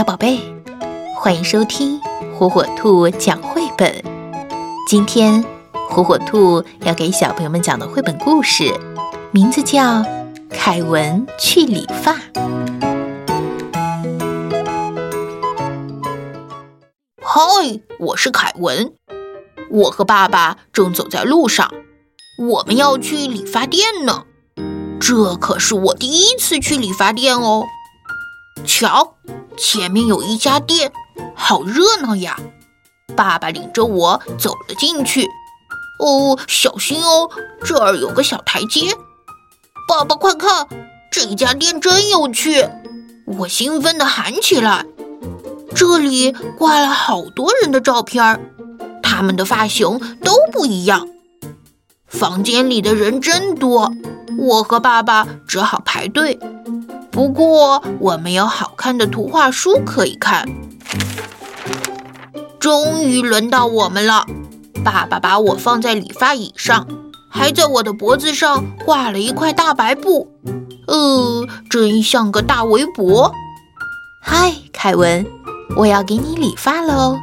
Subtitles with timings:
[0.00, 0.40] 小宝贝，
[1.14, 2.00] 欢迎收听
[2.34, 4.02] 火火兔讲绘本。
[4.88, 5.44] 今天
[5.90, 8.72] 火火兔要给小朋友们讲的绘本故事，
[9.30, 9.82] 名字叫
[10.48, 12.14] 《凯文去理发》。
[17.20, 18.94] 嗨，我是凯文。
[19.70, 21.70] 我和爸爸正走在路上，
[22.38, 24.24] 我们要去理发店呢。
[24.98, 27.66] 这可是我第一次去理发店哦。
[28.64, 29.16] 瞧，
[29.60, 30.90] 前面有一家店，
[31.34, 32.40] 好热闹呀！
[33.14, 35.26] 爸爸领着我走了进去。
[35.98, 37.28] 哦，小心哦，
[37.62, 38.94] 这儿有个小台阶。
[39.86, 40.66] 爸爸，快看，
[41.12, 42.66] 这家店真有趣！
[43.26, 44.86] 我兴奋地喊起来。
[45.74, 48.40] 这里挂了好多人的照片儿，
[49.02, 51.06] 他们的发型都不一样。
[52.06, 53.92] 房间里的人真多，
[54.38, 56.38] 我和爸爸只好排队。
[57.10, 60.48] 不过，我们有好看的图画书可以看。
[62.58, 64.26] 终于轮到我们了，
[64.84, 66.86] 爸爸把我放在理发椅上，
[67.28, 70.30] 还在我的脖子上挂了一块大白布，
[70.86, 73.32] 呃，真像个大围脖。
[74.22, 75.26] 嗨，凯文，
[75.76, 77.18] 我要给你理发喽。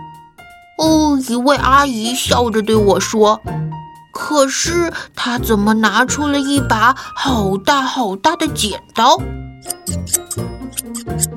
[0.79, 3.39] 哦，一位阿姨笑着对我说。
[4.11, 9.21] 可是她怎么拿出了一把好大好大的剪刀？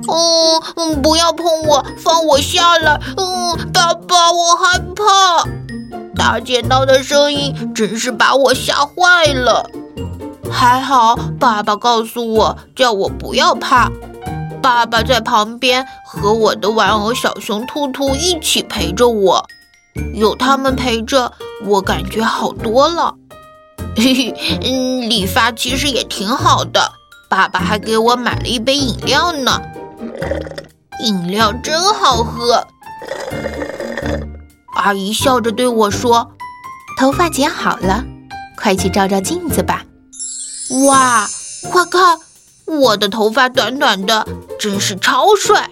[0.07, 2.99] 哦，嗯，不要碰我，放我下来。
[3.17, 5.43] 嗯，爸爸，我害怕。
[6.15, 9.69] 大剪刀的声音真是把我吓坏了。
[10.51, 13.89] 还好，爸爸告诉我，叫我不要怕。
[14.61, 19.43] 爸爸在旁边和我的玩偶小熊兔兔一起陪着我，
[20.13, 21.31] 有他们陪着，
[21.65, 23.15] 我感觉好多了。
[23.95, 26.91] 嘿嘿，嗯，理发其实也挺好的。
[27.31, 29.61] 爸爸还给我买了一杯饮料呢，
[31.01, 32.67] 饮料真好喝。
[34.75, 36.33] 阿姨笑着对我说
[36.99, 38.03] ：“头发剪好了，
[38.57, 39.85] 快去照照镜子吧。”
[40.85, 41.25] 哇，
[41.71, 42.17] 快看，
[42.65, 44.27] 我的头发短短的，
[44.59, 45.71] 真是超帅！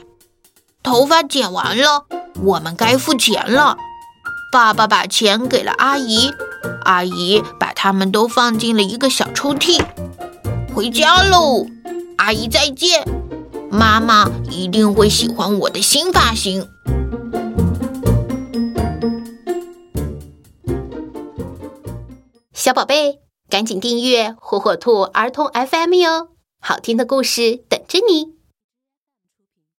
[0.82, 2.06] 头发剪完了，
[2.42, 3.76] 我们该付钱了。
[4.54, 6.34] 爸爸把钱给了阿姨，
[6.86, 9.84] 阿姨把它们都放进了一个小抽屉。
[10.80, 11.66] 回家喽，
[12.16, 13.06] 阿姨再见。
[13.70, 16.70] 妈妈一定会喜欢我的新发型。
[22.54, 23.20] 小宝贝，
[23.50, 26.30] 赶紧订阅火火兔儿童 FM 哟，
[26.62, 28.39] 好听的故事等着你。